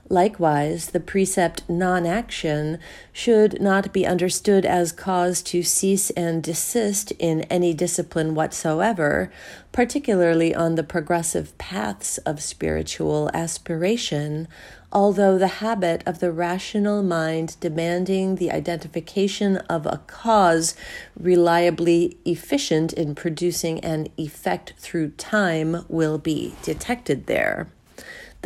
Likewise, 0.10 0.92
the 0.92 1.02
precept 1.02 1.64
non 1.68 2.06
action 2.06 2.80
should 3.12 3.62
not 3.62 3.92
be 3.92 4.06
understood 4.08 4.66
as 4.66 4.94
cause 4.94 5.42
to 5.42 5.62
cease 5.62 6.12
and 6.12 6.42
desist 6.42 7.12
in 7.20 7.42
any 7.44 7.74
discipline 7.74 8.34
whatsoever, 8.34 9.30
particularly 9.74 10.56
on 10.56 10.76
the 10.76 10.84
progressive 10.84 11.58
paths 11.58 12.20
of 12.20 12.42
spiritual 12.42 13.30
aspiration, 13.34 14.48
although 14.94 15.38
the 15.38 15.60
habit 15.60 16.04
of 16.06 16.20
the 16.20 16.32
rational 16.32 17.04
mind 17.04 17.58
demanding 17.60 18.36
the 18.36 18.50
identification 18.50 19.58
of 19.70 19.86
a 19.86 20.02
cause 20.08 20.74
reliably 21.20 22.18
efficient 22.24 22.94
in 22.94 23.14
producing 23.14 23.78
an 23.82 24.08
effect 24.16 24.74
through 24.78 25.10
time 25.10 25.84
will 25.90 26.18
be 26.18 26.56
detected 26.64 27.28
there 27.28 27.68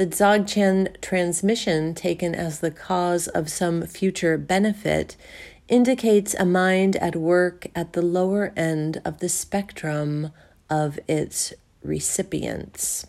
the 0.02 0.08
Dzogchen 0.08 1.00
transmission 1.00 1.94
taken 1.94 2.34
as 2.34 2.60
the 2.60 2.72
cause 2.72 3.28
of 3.28 3.52
some 3.52 3.86
future 3.86 4.36
benefit 4.36 5.16
indicates 5.68 6.34
a 6.34 6.44
mind 6.44 6.96
at 6.96 7.16
work 7.16 7.68
at 7.76 7.94
the 7.94 8.02
lower 8.02 8.52
end 8.58 9.00
of 9.06 9.20
the 9.20 9.30
spectrum 9.30 10.32
of 10.72 10.98
its 11.08 11.54
recipients. 11.84 13.06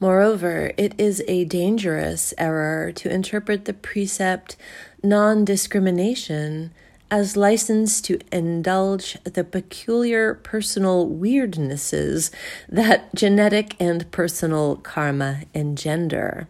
Moreover, 0.00 0.72
it 0.76 0.92
is 0.98 1.22
a 1.28 1.44
dangerous 1.44 2.34
error 2.36 2.90
to 2.90 3.08
interpret 3.08 3.64
the 3.64 3.74
precept 3.74 4.56
non 5.04 5.44
discrimination 5.44 6.72
as 7.10 7.36
license 7.36 8.00
to 8.02 8.18
indulge 8.30 9.16
the 9.24 9.44
peculiar 9.44 10.34
personal 10.34 11.08
weirdnesses 11.08 12.30
that 12.68 13.14
genetic 13.14 13.74
and 13.80 14.10
personal 14.10 14.76
karma 14.76 15.42
engender. 15.54 16.48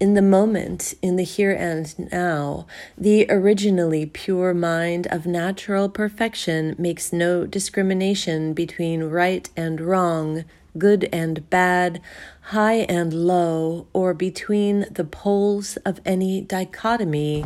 In 0.00 0.14
the 0.14 0.22
moment, 0.22 0.94
in 1.02 1.16
the 1.16 1.22
here 1.22 1.52
and 1.52 2.10
now, 2.10 2.66
the 2.98 3.26
originally 3.30 4.06
pure 4.06 4.52
mind 4.52 5.06
of 5.06 5.24
natural 5.24 5.88
perfection 5.88 6.74
makes 6.76 7.12
no 7.12 7.46
discrimination 7.46 8.54
between 8.54 9.04
right 9.04 9.48
and 9.56 9.80
wrong, 9.80 10.44
good 10.76 11.08
and 11.12 11.48
bad, 11.48 12.00
high 12.42 12.78
and 12.88 13.12
low, 13.12 13.86
or 13.92 14.12
between 14.14 14.86
the 14.90 15.04
poles 15.04 15.76
of 15.78 16.00
any 16.04 16.40
dichotomy 16.40 17.44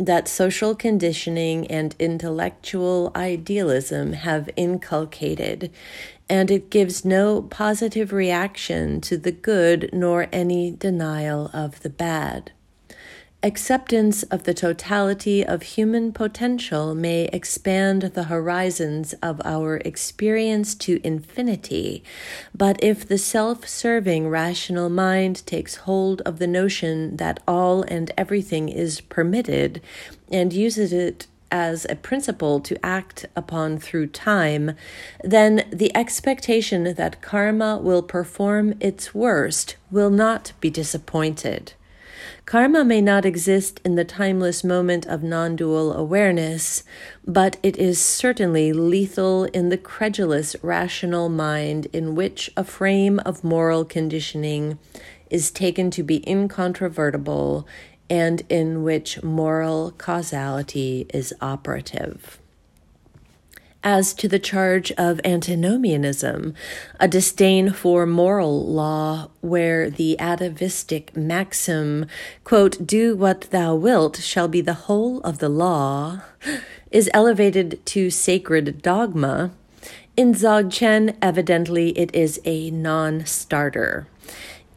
that 0.00 0.28
social 0.28 0.74
conditioning 0.74 1.66
and 1.66 1.94
intellectual 1.98 3.12
idealism 3.14 4.14
have 4.14 4.48
inculcated, 4.56 5.70
and 6.28 6.50
it 6.50 6.70
gives 6.70 7.04
no 7.04 7.42
positive 7.42 8.12
reaction 8.12 9.00
to 9.02 9.18
the 9.18 9.32
good 9.32 9.90
nor 9.92 10.26
any 10.32 10.70
denial 10.70 11.50
of 11.52 11.80
the 11.82 11.90
bad. 11.90 12.50
Acceptance 13.42 14.22
of 14.24 14.42
the 14.42 14.52
totality 14.52 15.42
of 15.42 15.62
human 15.62 16.12
potential 16.12 16.94
may 16.94 17.24
expand 17.32 18.02
the 18.02 18.24
horizons 18.24 19.14
of 19.22 19.40
our 19.46 19.78
experience 19.78 20.74
to 20.74 21.00
infinity, 21.02 22.04
but 22.54 22.76
if 22.84 23.08
the 23.08 23.16
self 23.16 23.66
serving 23.66 24.28
rational 24.28 24.90
mind 24.90 25.46
takes 25.46 25.76
hold 25.76 26.20
of 26.26 26.38
the 26.38 26.46
notion 26.46 27.16
that 27.16 27.40
all 27.48 27.82
and 27.84 28.12
everything 28.18 28.68
is 28.68 29.00
permitted 29.00 29.80
and 30.30 30.52
uses 30.52 30.92
it 30.92 31.26
as 31.50 31.86
a 31.88 31.96
principle 31.96 32.60
to 32.60 32.84
act 32.84 33.24
upon 33.34 33.78
through 33.78 34.08
time, 34.08 34.72
then 35.24 35.66
the 35.72 35.96
expectation 35.96 36.92
that 36.92 37.22
karma 37.22 37.78
will 37.78 38.02
perform 38.02 38.74
its 38.80 39.14
worst 39.14 39.76
will 39.90 40.10
not 40.10 40.52
be 40.60 40.68
disappointed. 40.68 41.72
Karma 42.44 42.84
may 42.84 43.00
not 43.00 43.24
exist 43.24 43.80
in 43.84 43.94
the 43.94 44.04
timeless 44.04 44.64
moment 44.64 45.06
of 45.06 45.22
non 45.22 45.56
dual 45.56 45.92
awareness, 45.92 46.82
but 47.26 47.56
it 47.62 47.76
is 47.76 48.00
certainly 48.00 48.72
lethal 48.72 49.44
in 49.44 49.68
the 49.68 49.78
credulous 49.78 50.56
rational 50.62 51.28
mind 51.28 51.86
in 51.92 52.14
which 52.14 52.50
a 52.56 52.64
frame 52.64 53.18
of 53.20 53.44
moral 53.44 53.84
conditioning 53.84 54.78
is 55.30 55.50
taken 55.50 55.90
to 55.92 56.02
be 56.02 56.28
incontrovertible 56.28 57.66
and 58.10 58.42
in 58.48 58.82
which 58.82 59.22
moral 59.22 59.92
causality 59.92 61.06
is 61.14 61.32
operative. 61.40 62.39
As 63.82 64.12
to 64.14 64.28
the 64.28 64.38
charge 64.38 64.92
of 64.92 65.20
antinomianism, 65.24 66.54
a 66.98 67.08
disdain 67.08 67.70
for 67.70 68.04
moral 68.04 68.66
law, 68.66 69.30
where 69.40 69.88
the 69.88 70.20
atavistic 70.20 71.16
maxim, 71.16 72.04
quote, 72.44 72.86
do 72.86 73.16
what 73.16 73.48
thou 73.50 73.74
wilt 73.74 74.18
shall 74.18 74.48
be 74.48 74.60
the 74.60 74.84
whole 74.84 75.20
of 75.22 75.38
the 75.38 75.48
law, 75.48 76.20
is 76.90 77.08
elevated 77.14 77.80
to 77.86 78.10
sacred 78.10 78.82
dogma, 78.82 79.50
in 80.14 80.34
Dzogchen, 80.34 81.16
evidently 81.22 81.98
it 81.98 82.14
is 82.14 82.38
a 82.44 82.70
non 82.70 83.24
starter. 83.24 84.06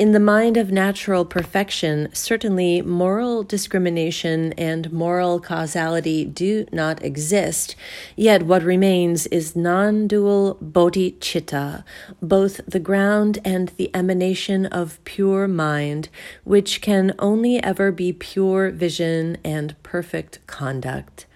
In 0.04 0.12
the 0.12 0.20
mind 0.20 0.58
of 0.58 0.70
natural 0.70 1.24
perfection, 1.24 2.10
certainly 2.12 2.82
moral 2.82 3.42
discrimination 3.42 4.52
and 4.58 4.92
moral 4.92 5.40
causality 5.40 6.26
do 6.26 6.66
not 6.74 7.02
exist, 7.02 7.78
yet 8.18 8.44
what 8.44 8.64
remains 8.64 9.28
is 9.28 9.56
non 9.56 10.08
dual 10.08 10.58
bodhicitta, 10.62 11.86
both 12.22 12.60
the 12.68 12.82
ground 12.82 13.40
and 13.46 13.70
the 13.78 13.90
emanation 13.96 14.66
of 14.66 15.02
pure 15.06 15.48
mind, 15.48 16.10
which 16.44 16.82
can 16.82 17.14
only 17.18 17.64
ever 17.64 17.90
be 17.90 18.12
pure 18.12 18.72
vision 18.72 19.38
and 19.42 19.82
perfect 19.84 20.46
conduct. 20.48 21.28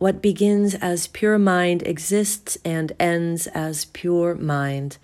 What 0.00 0.22
begins 0.22 0.74
as 0.76 1.08
pure 1.08 1.38
mind 1.38 1.82
exists 1.82 2.56
and 2.64 2.90
ends 2.98 3.46
as 3.48 3.84
pure 3.84 4.34
mind. 4.34 4.96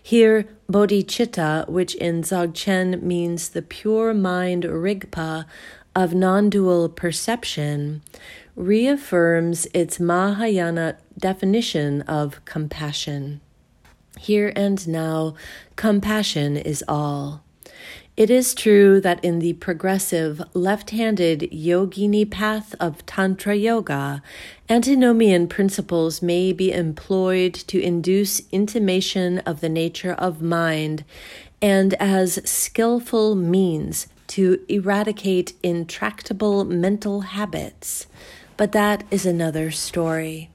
Here, 0.00 0.46
bodhicitta, 0.70 1.68
which 1.68 1.96
in 1.96 2.22
Dzogchen 2.22 3.02
means 3.02 3.48
the 3.48 3.62
pure 3.62 4.14
mind 4.14 4.62
rigpa 4.62 5.46
of 5.96 6.14
non 6.14 6.50
dual 6.50 6.88
perception, 6.88 8.02
reaffirms 8.54 9.66
its 9.74 9.98
Mahayana 9.98 10.98
definition 11.18 12.02
of 12.02 12.44
compassion. 12.44 13.40
Here 14.20 14.52
and 14.54 14.86
now, 14.86 15.34
compassion 15.74 16.56
is 16.56 16.84
all. 16.86 17.42
It 18.16 18.30
is 18.30 18.54
true 18.54 19.00
that 19.00 19.24
in 19.24 19.40
the 19.40 19.54
progressive 19.54 20.40
left 20.54 20.90
handed 20.90 21.50
yogini 21.50 22.30
path 22.30 22.72
of 22.78 23.04
Tantra 23.06 23.56
Yoga, 23.56 24.22
antinomian 24.68 25.48
principles 25.48 26.22
may 26.22 26.52
be 26.52 26.70
employed 26.70 27.54
to 27.54 27.82
induce 27.82 28.40
intimation 28.52 29.40
of 29.40 29.60
the 29.60 29.68
nature 29.68 30.12
of 30.12 30.40
mind 30.40 31.04
and 31.60 31.94
as 31.94 32.38
skillful 32.48 33.34
means 33.34 34.06
to 34.28 34.64
eradicate 34.68 35.54
intractable 35.64 36.64
mental 36.64 37.22
habits. 37.22 38.06
But 38.56 38.70
that 38.70 39.02
is 39.10 39.26
another 39.26 39.72
story. 39.72 40.50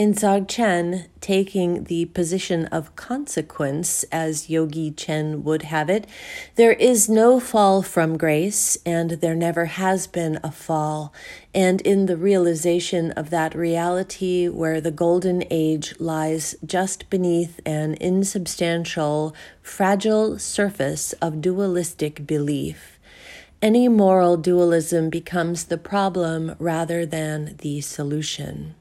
In 0.00 0.14
Dzogchen, 0.14 1.08
taking 1.20 1.84
the 1.84 2.06
position 2.06 2.64
of 2.68 2.96
consequence, 2.96 4.02
as 4.04 4.48
Yogi 4.48 4.92
Chen 4.92 5.44
would 5.44 5.64
have 5.64 5.90
it, 5.90 6.06
there 6.54 6.72
is 6.72 7.10
no 7.10 7.38
fall 7.38 7.82
from 7.82 8.16
grace, 8.16 8.78
and 8.86 9.10
there 9.10 9.34
never 9.34 9.66
has 9.66 10.06
been 10.06 10.40
a 10.42 10.50
fall. 10.50 11.12
And 11.54 11.82
in 11.82 12.06
the 12.06 12.16
realization 12.16 13.10
of 13.10 13.28
that 13.28 13.54
reality, 13.54 14.48
where 14.48 14.80
the 14.80 14.90
golden 14.90 15.44
age 15.50 15.94
lies 16.00 16.54
just 16.64 17.10
beneath 17.10 17.60
an 17.66 17.92
insubstantial, 18.00 19.34
fragile 19.60 20.38
surface 20.38 21.12
of 21.20 21.42
dualistic 21.42 22.26
belief, 22.26 22.98
any 23.60 23.86
moral 23.86 24.38
dualism 24.38 25.10
becomes 25.10 25.64
the 25.64 25.76
problem 25.76 26.56
rather 26.58 27.04
than 27.04 27.56
the 27.58 27.82
solution. 27.82 28.76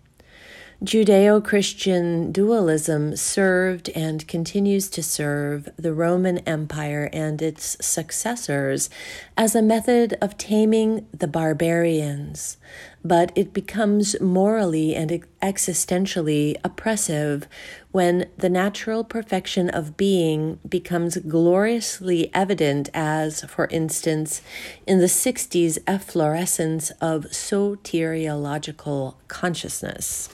Judeo 0.81 1.43
Christian 1.43 2.31
dualism 2.31 3.13
served 3.17 3.89
and 3.89 4.25
continues 4.29 4.89
to 4.91 5.03
serve 5.03 5.67
the 5.75 5.93
Roman 5.93 6.37
Empire 6.39 7.09
and 7.11 7.41
its 7.41 7.75
successors 7.85 8.89
as 9.35 9.55
a 9.55 9.61
method 9.61 10.17
of 10.21 10.37
taming 10.37 11.05
the 11.11 11.27
barbarians, 11.27 12.55
but 13.03 13.33
it 13.35 13.51
becomes 13.51 14.17
morally 14.21 14.95
and 14.95 15.21
existentially 15.41 16.55
oppressive 16.63 17.45
when 17.91 18.29
the 18.37 18.49
natural 18.49 19.03
perfection 19.03 19.69
of 19.69 19.97
being 19.97 20.59
becomes 20.67 21.17
gloriously 21.17 22.33
evident, 22.33 22.87
as, 22.93 23.41
for 23.41 23.67
instance, 23.67 24.41
in 24.87 24.99
the 24.99 25.07
60s 25.07 25.77
efflorescence 25.85 26.91
of 27.01 27.25
soteriological 27.25 29.15
consciousness. 29.27 30.29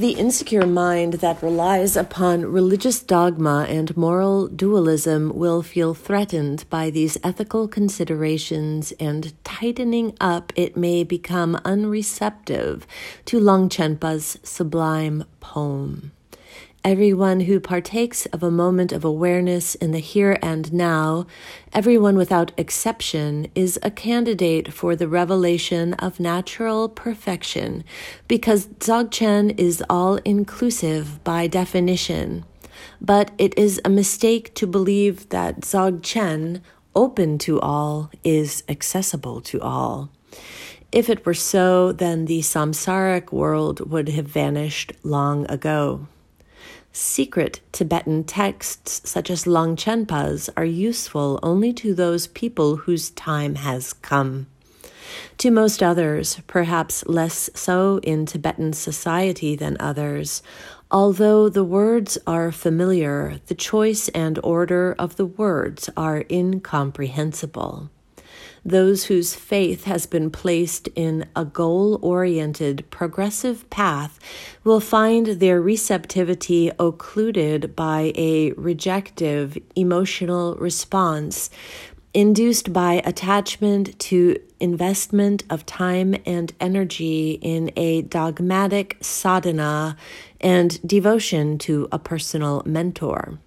The 0.00 0.12
insecure 0.12 0.64
mind 0.64 1.20
that 1.20 1.42
relies 1.42 1.94
upon 1.94 2.46
religious 2.46 3.02
dogma 3.02 3.66
and 3.68 3.94
moral 3.98 4.48
dualism 4.48 5.30
will 5.34 5.60
feel 5.60 5.92
threatened 5.92 6.64
by 6.70 6.88
these 6.88 7.18
ethical 7.22 7.68
considerations, 7.68 8.92
and 8.92 9.34
tightening 9.44 10.16
up, 10.18 10.54
it 10.56 10.74
may 10.74 11.04
become 11.04 11.60
unreceptive 11.66 12.86
to 13.26 13.40
Longchenpa's 13.40 14.38
sublime 14.42 15.24
poem. 15.40 16.12
Everyone 16.82 17.40
who 17.40 17.60
partakes 17.60 18.24
of 18.26 18.42
a 18.42 18.50
moment 18.50 18.90
of 18.90 19.04
awareness 19.04 19.74
in 19.74 19.90
the 19.90 19.98
here 19.98 20.38
and 20.40 20.72
now, 20.72 21.26
everyone 21.74 22.16
without 22.16 22.52
exception, 22.56 23.48
is 23.54 23.78
a 23.82 23.90
candidate 23.90 24.72
for 24.72 24.96
the 24.96 25.06
revelation 25.06 25.92
of 25.94 26.18
natural 26.18 26.88
perfection 26.88 27.84
because 28.28 28.66
Dzogchen 28.66 29.58
is 29.60 29.84
all 29.90 30.16
inclusive 30.24 31.22
by 31.22 31.46
definition. 31.46 32.46
But 32.98 33.30
it 33.36 33.52
is 33.58 33.78
a 33.84 33.90
mistake 33.90 34.54
to 34.54 34.66
believe 34.66 35.28
that 35.28 35.60
Dzogchen, 35.60 36.62
open 36.94 37.36
to 37.40 37.60
all, 37.60 38.10
is 38.24 38.64
accessible 38.70 39.42
to 39.42 39.60
all. 39.60 40.08
If 40.92 41.10
it 41.10 41.26
were 41.26 41.34
so, 41.34 41.92
then 41.92 42.24
the 42.24 42.40
samsaric 42.40 43.32
world 43.32 43.90
would 43.90 44.08
have 44.08 44.26
vanished 44.26 44.94
long 45.04 45.44
ago. 45.50 46.06
Secret 46.92 47.60
Tibetan 47.70 48.24
texts, 48.24 49.08
such 49.08 49.30
as 49.30 49.44
Longchenpa's, 49.44 50.50
are 50.56 50.64
useful 50.64 51.38
only 51.42 51.72
to 51.74 51.94
those 51.94 52.26
people 52.26 52.76
whose 52.76 53.10
time 53.10 53.54
has 53.54 53.92
come. 53.92 54.48
To 55.38 55.50
most 55.50 55.82
others, 55.82 56.40
perhaps 56.46 57.04
less 57.06 57.48
so 57.54 57.98
in 58.02 58.26
Tibetan 58.26 58.72
society 58.72 59.54
than 59.54 59.76
others, 59.78 60.42
although 60.90 61.48
the 61.48 61.64
words 61.64 62.18
are 62.26 62.52
familiar, 62.52 63.40
the 63.46 63.54
choice 63.54 64.08
and 64.08 64.38
order 64.42 64.94
of 64.98 65.16
the 65.16 65.26
words 65.26 65.88
are 65.96 66.24
incomprehensible 66.30 67.90
those 68.64 69.04
whose 69.04 69.34
faith 69.34 69.84
has 69.84 70.06
been 70.06 70.30
placed 70.30 70.88
in 70.94 71.26
a 71.34 71.44
goal 71.44 71.98
oriented, 72.02 72.84
progressive 72.90 73.68
path 73.70 74.18
will 74.64 74.80
find 74.80 75.26
their 75.26 75.60
receptivity 75.60 76.70
occluded 76.78 77.74
by 77.74 78.12
a 78.16 78.52
rejective 78.52 79.60
emotional 79.74 80.54
response 80.56 81.50
induced 82.12 82.72
by 82.72 82.94
attachment 83.04 83.96
to 84.00 84.36
investment 84.58 85.44
of 85.48 85.64
time 85.64 86.14
and 86.26 86.52
energy 86.60 87.38
in 87.40 87.70
a 87.76 88.02
dogmatic 88.02 88.96
sadhana 89.00 89.96
and 90.40 90.80
devotion 90.86 91.56
to 91.56 91.88
a 91.92 91.98
personal 91.98 92.62
mentor. 92.66 93.38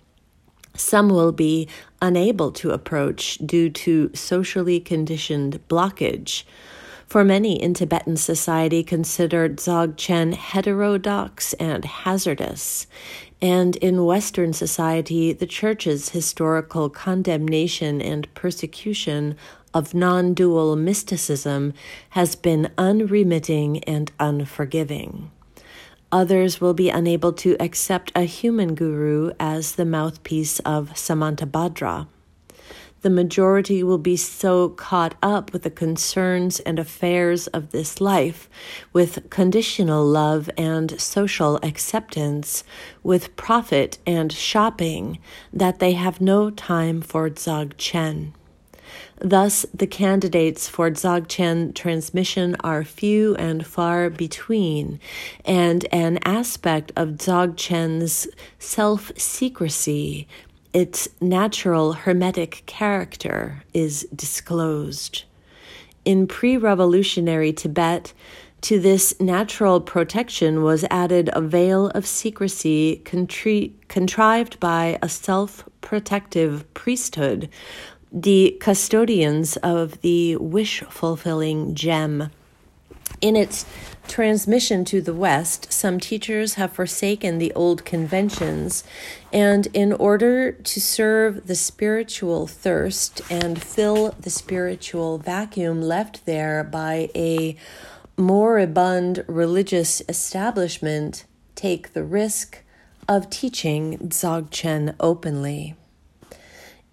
Some 0.75 1.09
will 1.09 1.31
be 1.31 1.67
unable 2.01 2.51
to 2.53 2.71
approach 2.71 3.37
due 3.37 3.69
to 3.69 4.11
socially 4.13 4.79
conditioned 4.79 5.59
blockage. 5.67 6.43
For 7.05 7.23
many 7.23 7.61
in 7.61 7.75
Tibetan 7.75 8.17
society, 8.17 8.83
considered 8.83 9.57
Dzogchen 9.57 10.33
heterodox 10.33 11.53
and 11.53 11.85
hazardous, 11.85 12.87
and 13.39 13.75
in 13.75 14.05
Western 14.05 14.53
society, 14.53 15.31
the 15.31 15.45
Church's 15.45 16.09
historical 16.09 16.89
condemnation 16.89 18.01
and 18.01 18.33
persecution 18.33 19.35
of 19.73 19.93
non 19.93 20.33
dual 20.33 20.75
mysticism 20.75 21.73
has 22.11 22.35
been 22.35 22.71
unremitting 22.77 23.83
and 23.83 24.11
unforgiving. 24.19 25.29
Others 26.13 26.61
will 26.61 26.75
be 26.75 26.91
unable 26.91 27.33
to 27.33 27.57
accept 27.59 28.11
a 28.13 28.21
human 28.21 28.75
guru 28.75 29.31
as 29.39 29.71
the 29.71 29.83
mouthpiece 29.83 30.59
of 30.59 30.91
Samantabhadra. 30.93 32.05
The 33.01 33.09
majority 33.09 33.81
will 33.81 33.97
be 33.97 34.15
so 34.15 34.69
caught 34.69 35.15
up 35.23 35.51
with 35.51 35.63
the 35.63 35.71
concerns 35.71 36.59
and 36.59 36.77
affairs 36.77 37.47
of 37.47 37.71
this 37.71 37.99
life, 37.99 38.47
with 38.93 39.27
conditional 39.31 40.05
love 40.05 40.51
and 40.55 41.01
social 41.01 41.57
acceptance, 41.63 42.63
with 43.01 43.35
profit 43.35 43.97
and 44.05 44.31
shopping, 44.31 45.17
that 45.51 45.79
they 45.79 45.93
have 45.93 46.21
no 46.21 46.51
time 46.51 47.01
for 47.01 47.27
Dzogchen. 47.27 48.33
Thus, 49.19 49.65
the 49.73 49.87
candidates 49.87 50.67
for 50.67 50.89
Dzogchen 50.89 51.73
transmission 51.73 52.55
are 52.61 52.83
few 52.83 53.35
and 53.35 53.65
far 53.65 54.09
between, 54.09 54.99
and 55.45 55.85
an 55.91 56.19
aspect 56.25 56.91
of 56.95 57.09
Dzogchen's 57.09 58.27
self 58.59 59.11
secrecy, 59.17 60.27
its 60.73 61.07
natural 61.21 61.93
hermetic 61.93 62.63
character, 62.65 63.63
is 63.73 64.07
disclosed. 64.15 65.23
In 66.05 66.27
pre 66.27 66.57
revolutionary 66.57 67.53
Tibet, 67.53 68.13
to 68.63 68.79
this 68.79 69.19
natural 69.19 69.81
protection 69.81 70.63
was 70.63 70.85
added 70.89 71.29
a 71.33 71.41
veil 71.41 71.87
of 71.89 72.07
secrecy 72.07 73.01
contri- 73.03 73.73
contrived 73.89 74.57
by 74.61 74.97
a 75.01 75.09
self 75.09 75.67
protective 75.81 76.73
priesthood 76.73 77.49
the 78.13 78.55
custodians 78.59 79.57
of 79.57 79.99
the 80.01 80.35
wish 80.35 80.81
fulfilling 80.83 81.73
gem. 81.73 82.29
In 83.21 83.35
its 83.35 83.65
transmission 84.07 84.85
to 84.85 85.01
the 85.01 85.13
West, 85.13 85.71
some 85.73 85.99
teachers 85.99 86.55
have 86.55 86.73
forsaken 86.73 87.39
the 87.39 87.53
old 87.53 87.85
conventions, 87.85 88.83
and 89.31 89.67
in 89.73 89.93
order 89.93 90.51
to 90.51 90.81
serve 90.81 91.47
the 91.47 91.55
spiritual 91.55 92.45
thirst 92.45 93.21
and 93.31 93.61
fill 93.61 94.11
the 94.19 94.29
spiritual 94.29 95.17
vacuum 95.17 95.81
left 95.81 96.25
there 96.25 96.63
by 96.63 97.09
a 97.15 97.55
moribund 98.15 99.23
religious 99.27 100.01
establishment, 100.07 101.25
take 101.55 101.93
the 101.93 102.03
risk 102.03 102.61
of 103.07 103.29
teaching 103.29 103.97
Dzogchen 103.97 104.95
openly. 104.99 105.75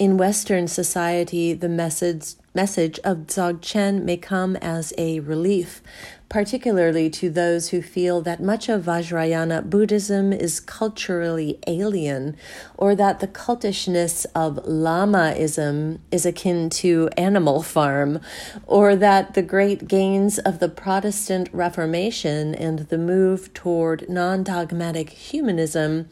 In 0.00 0.16
Western 0.16 0.66
society, 0.66 1.52
the 1.52 1.68
message, 1.68 2.36
message 2.54 2.98
of 3.04 3.26
Dzogchen 3.26 4.02
may 4.02 4.16
come 4.16 4.56
as 4.56 4.94
a 4.96 5.20
relief, 5.20 5.82
particularly 6.30 7.10
to 7.10 7.28
those 7.28 7.70
who 7.70 7.82
feel 7.82 8.20
that 8.22 8.40
much 8.40 8.68
of 8.68 8.84
Vajrayana 8.84 9.68
Buddhism 9.68 10.32
is 10.32 10.60
culturally 10.60 11.58
alien, 11.66 12.36
or 12.78 12.94
that 12.94 13.18
the 13.18 13.26
cultishness 13.26 14.24
of 14.32 14.64
Lamaism 14.64 15.98
is 16.12 16.24
akin 16.24 16.70
to 16.70 17.10
Animal 17.16 17.62
Farm, 17.64 18.20
or 18.68 18.94
that 18.94 19.34
the 19.34 19.42
great 19.42 19.88
gains 19.88 20.38
of 20.38 20.60
the 20.60 20.68
Protestant 20.68 21.48
Reformation 21.52 22.54
and 22.54 22.78
the 22.90 22.98
move 22.98 23.52
toward 23.52 24.08
non 24.08 24.44
dogmatic 24.44 25.10
humanism 25.10 26.08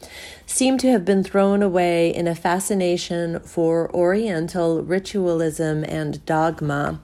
seem 0.46 0.78
to 0.78 0.90
have 0.90 1.04
been 1.04 1.22
thrown 1.22 1.62
away 1.62 2.12
in 2.12 2.26
a 2.26 2.34
fascination 2.34 3.38
for 3.38 3.88
Oriental 3.94 4.82
ritualism 4.82 5.84
and 5.84 6.26
dogma 6.26 6.98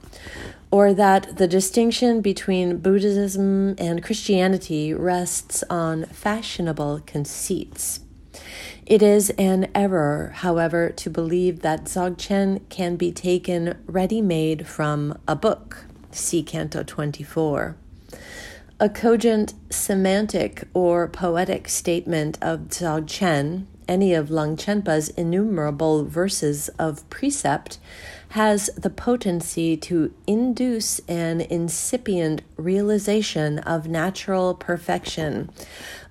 or 0.75 0.93
that 0.93 1.37
the 1.37 1.47
distinction 1.47 2.19
between 2.19 2.75
Buddhism 2.79 3.75
and 3.77 4.03
Christianity 4.03 4.93
rests 4.93 5.63
on 5.69 6.03
fashionable 6.07 6.99
conceits. 7.07 8.01
It 8.85 9.01
is 9.01 9.29
an 9.37 9.71
error, 9.73 10.33
however, 10.35 10.89
to 10.89 11.09
believe 11.09 11.61
that 11.61 11.85
Dzogchen 11.85 12.59
can 12.67 12.97
be 12.97 13.13
taken 13.13 13.77
ready 13.85 14.21
made 14.21 14.67
from 14.67 15.17
a 15.29 15.33
book. 15.33 15.85
See 16.11 16.43
Canto 16.43 16.83
24. 16.83 17.77
A 18.77 18.89
cogent 18.89 19.53
semantic 19.69 20.67
or 20.73 21.07
poetic 21.07 21.69
statement 21.69 22.37
of 22.41 22.67
Dzogchen, 22.67 23.65
any 23.87 24.13
of 24.13 24.27
Longchenpa's 24.27 25.07
innumerable 25.07 26.03
verses 26.03 26.67
of 26.77 27.09
precept, 27.09 27.79
has 28.29 28.69
the 28.75 28.89
potency 28.89 29.77
to 29.77 30.13
induce 30.27 30.99
an 31.07 31.41
incipient 31.41 32.41
realization 32.57 33.59
of 33.59 33.87
natural 33.87 34.53
perfection, 34.53 35.49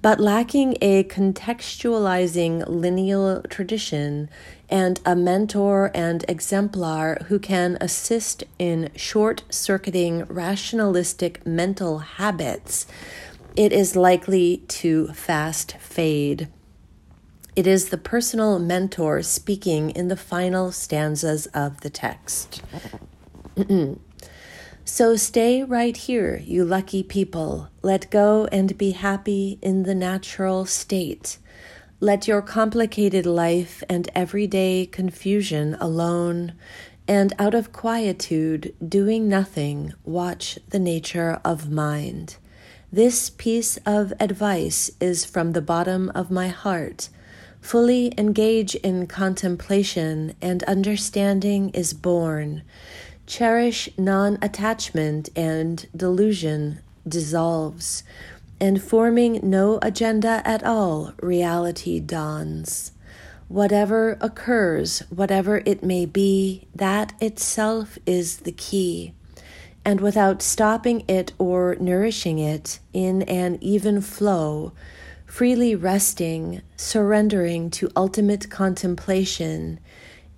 but 0.02 0.20
lacking 0.20 0.76
a 0.80 1.04
contextualizing 1.04 2.64
lineal 2.66 3.42
tradition 3.50 4.28
and 4.68 5.00
a 5.04 5.14
mentor 5.14 5.90
and 5.94 6.24
exemplar 6.28 7.18
who 7.26 7.38
can 7.38 7.76
assist 7.80 8.44
in 8.58 8.90
short 8.96 9.42
circuiting 9.50 10.24
rationalistic 10.24 11.46
mental 11.46 11.98
habits, 11.98 12.86
it 13.56 13.72
is 13.72 13.94
likely 13.94 14.58
to 14.68 15.08
fast 15.08 15.76
fade. 15.78 16.48
It 17.56 17.68
is 17.68 17.90
the 17.90 17.98
personal 17.98 18.58
mentor 18.58 19.22
speaking 19.22 19.90
in 19.90 20.08
the 20.08 20.16
final 20.16 20.72
stanzas 20.72 21.46
of 21.54 21.82
the 21.82 21.90
text. 21.90 22.60
so 24.84 25.14
stay 25.14 25.62
right 25.62 25.96
here, 25.96 26.42
you 26.44 26.64
lucky 26.64 27.04
people. 27.04 27.68
Let 27.80 28.10
go 28.10 28.48
and 28.50 28.76
be 28.76 28.90
happy 28.90 29.60
in 29.62 29.84
the 29.84 29.94
natural 29.94 30.66
state. 30.66 31.38
Let 32.00 32.26
your 32.26 32.42
complicated 32.42 33.24
life 33.24 33.84
and 33.88 34.10
everyday 34.16 34.86
confusion 34.86 35.76
alone, 35.78 36.54
and 37.06 37.32
out 37.38 37.54
of 37.54 37.72
quietude, 37.72 38.74
doing 38.86 39.28
nothing, 39.28 39.94
watch 40.02 40.58
the 40.70 40.80
nature 40.80 41.40
of 41.44 41.70
mind. 41.70 42.36
This 42.90 43.30
piece 43.30 43.76
of 43.86 44.12
advice 44.18 44.90
is 45.00 45.24
from 45.24 45.52
the 45.52 45.62
bottom 45.62 46.10
of 46.16 46.32
my 46.32 46.48
heart 46.48 47.10
Fully 47.64 48.12
engage 48.18 48.74
in 48.74 49.06
contemplation, 49.06 50.34
and 50.42 50.62
understanding 50.64 51.70
is 51.70 51.94
born. 51.94 52.62
Cherish 53.26 53.88
non 53.96 54.36
attachment, 54.42 55.30
and 55.34 55.86
delusion 55.96 56.80
dissolves. 57.08 58.04
And 58.60 58.82
forming 58.82 59.40
no 59.42 59.78
agenda 59.80 60.42
at 60.44 60.62
all, 60.62 61.14
reality 61.22 62.00
dawns. 62.00 62.92
Whatever 63.48 64.18
occurs, 64.20 65.00
whatever 65.08 65.62
it 65.64 65.82
may 65.82 66.04
be, 66.04 66.68
that 66.74 67.14
itself 67.18 67.98
is 68.04 68.36
the 68.40 68.52
key. 68.52 69.14
and 69.84 70.00
without 70.00 70.42
stopping 70.42 71.04
it 71.08 71.32
or 71.38 71.76
nourishing 71.80 72.38
it 72.38 72.78
in 72.92 73.22
an 73.22 73.58
even 73.60 74.00
flow, 74.00 74.72
freely 75.34 75.74
resting, 75.74 76.62
surrendering 76.76 77.68
to 77.68 77.90
ultimate 77.96 78.48
contemplation, 78.50 79.80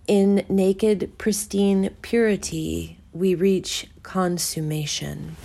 in 0.09 0.43
naked, 0.49 1.13
pristine 1.19 1.91
purity, 2.01 2.99
we 3.13 3.35
reach 3.35 3.87
consummation. 4.03 5.37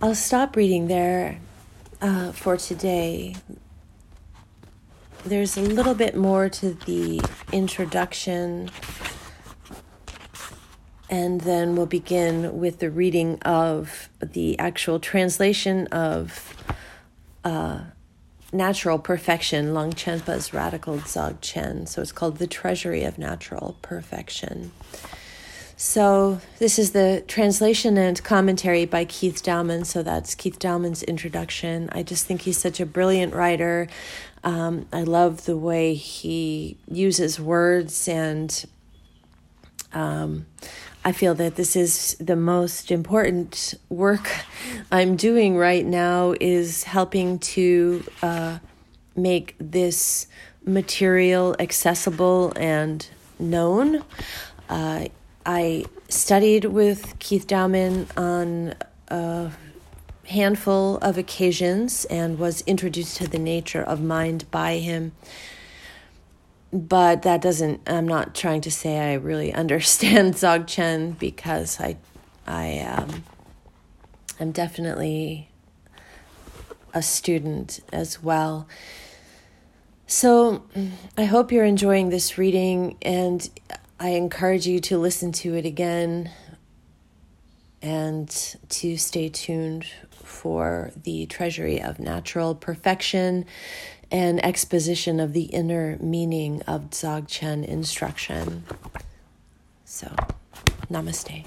I'll 0.00 0.16
stop 0.16 0.56
reading 0.56 0.88
there 0.88 1.38
uh, 2.00 2.32
for 2.32 2.56
today. 2.56 3.36
There's 5.24 5.56
a 5.56 5.62
little 5.62 5.94
bit 5.94 6.16
more 6.16 6.48
to 6.48 6.74
the 6.74 7.22
introduction 7.52 8.68
and 11.12 11.42
then 11.42 11.76
we'll 11.76 11.84
begin 11.84 12.58
with 12.58 12.78
the 12.78 12.90
reading 12.90 13.38
of 13.42 14.08
the 14.18 14.58
actual 14.58 14.98
translation 14.98 15.86
of 15.88 16.56
uh, 17.44 17.80
Natural 18.50 18.98
Perfection, 18.98 19.74
Longchenpa's 19.74 20.54
Radical 20.54 20.96
Dzogchen. 20.96 21.86
So 21.86 22.00
it's 22.00 22.12
called 22.12 22.38
The 22.38 22.46
Treasury 22.46 23.04
of 23.04 23.18
Natural 23.18 23.76
Perfection. 23.82 24.72
So 25.76 26.40
this 26.58 26.78
is 26.78 26.92
the 26.92 27.22
translation 27.28 27.98
and 27.98 28.24
commentary 28.24 28.86
by 28.86 29.04
Keith 29.04 29.42
Dowman. 29.42 29.84
So 29.84 30.02
that's 30.02 30.34
Keith 30.34 30.58
Dowman's 30.58 31.02
introduction. 31.02 31.90
I 31.92 32.04
just 32.04 32.24
think 32.24 32.40
he's 32.40 32.56
such 32.56 32.80
a 32.80 32.86
brilliant 32.86 33.34
writer. 33.34 33.86
Um, 34.42 34.86
I 34.94 35.02
love 35.02 35.44
the 35.44 35.58
way 35.58 35.92
he 35.92 36.78
uses 36.90 37.38
words 37.38 38.08
and 38.08 38.64
um, 39.92 40.46
I 41.04 41.10
feel 41.10 41.34
that 41.34 41.56
this 41.56 41.74
is 41.74 42.16
the 42.20 42.36
most 42.36 42.92
important 42.92 43.74
work 43.88 44.30
I'm 44.92 45.16
doing 45.16 45.56
right 45.56 45.84
now 45.84 46.34
is 46.40 46.84
helping 46.84 47.38
to 47.40 48.04
uh, 48.22 48.58
make 49.16 49.56
this 49.58 50.28
material 50.64 51.56
accessible 51.58 52.52
and 52.54 53.06
known. 53.38 54.04
Uh, 54.68 55.06
I 55.44 55.86
studied 56.08 56.66
with 56.66 57.18
Keith 57.18 57.48
Dowman 57.48 58.06
on 58.16 58.74
a 59.08 59.50
handful 60.26 60.98
of 60.98 61.18
occasions 61.18 62.04
and 62.04 62.38
was 62.38 62.60
introduced 62.62 63.16
to 63.16 63.26
the 63.26 63.40
nature 63.40 63.82
of 63.82 64.00
mind 64.00 64.48
by 64.52 64.78
him 64.78 65.12
but 66.72 67.22
that 67.22 67.40
doesn't 67.42 67.80
i'm 67.86 68.08
not 68.08 68.34
trying 68.34 68.60
to 68.60 68.70
say 68.70 68.98
i 68.98 69.14
really 69.14 69.52
understand 69.62 70.34
dzogchen 70.34 71.18
because 71.18 71.80
i 71.80 71.96
i 72.46 72.78
um 72.80 73.24
i'm 74.40 74.50
definitely 74.52 75.48
a 76.94 77.02
student 77.02 77.80
as 77.92 78.22
well. 78.22 78.68
So 80.06 80.62
i 81.16 81.24
hope 81.24 81.52
you're 81.52 81.64
enjoying 81.64 82.10
this 82.10 82.36
reading 82.36 82.96
and 83.02 83.48
i 83.98 84.10
encourage 84.10 84.66
you 84.66 84.80
to 84.80 84.98
listen 84.98 85.32
to 85.32 85.54
it 85.54 85.64
again 85.64 86.30
and 87.80 88.28
to 88.68 88.96
stay 88.96 89.28
tuned 89.28 89.86
for 90.10 90.92
the 91.02 91.26
treasury 91.26 91.80
of 91.80 91.98
natural 91.98 92.54
perfection 92.54 93.46
an 94.12 94.38
exposition 94.40 95.18
of 95.18 95.32
the 95.32 95.44
inner 95.44 95.96
meaning 96.00 96.62
of 96.66 96.90
Dzogchen 96.90 97.64
instruction. 97.64 98.64
So, 99.86 100.14
namaste. 100.90 101.46